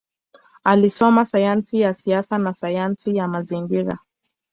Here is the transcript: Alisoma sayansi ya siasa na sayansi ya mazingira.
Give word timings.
Alisoma 0.63 1.25
sayansi 1.25 1.79
ya 1.81 1.93
siasa 1.93 2.37
na 2.37 2.53
sayansi 2.53 3.15
ya 3.15 3.27
mazingira. 3.27 3.99